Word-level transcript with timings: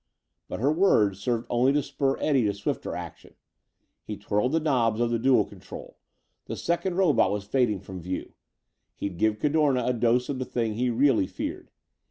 But 0.47 0.59
her 0.61 0.71
words 0.71 1.19
served 1.19 1.45
only 1.47 1.71
to 1.73 1.83
spur 1.83 2.17
Eddie 2.17 2.45
to 2.45 2.55
swifter 2.55 2.95
action. 2.95 3.35
He 4.03 4.17
twirled 4.17 4.51
the 4.51 4.59
knobs 4.59 4.99
of 4.99 5.11
the 5.11 5.19
dual 5.19 5.45
control. 5.45 5.95
The 6.45 6.55
second 6.55 6.95
robot 6.95 7.29
was 7.31 7.43
fading 7.43 7.81
from 7.81 8.01
view. 8.01 8.33
He'd 8.95 9.17
give 9.19 9.37
Cadorna 9.37 9.85
a 9.85 9.93
dose 9.93 10.27
of 10.27 10.39
the 10.39 10.45
thing 10.45 10.73
he 10.73 10.89
really 10.89 11.27
feared. 11.27 11.69